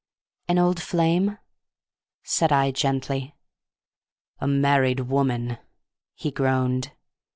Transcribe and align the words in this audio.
"An 0.47 0.57
old 0.57 0.81
flame?" 0.81 1.37
said 2.23 2.51
I, 2.51 2.71
gently. 2.71 3.35
"A 4.39 4.47
married 4.47 5.01
woman," 5.01 5.59
he 6.15 6.31
groaned. 6.31 6.91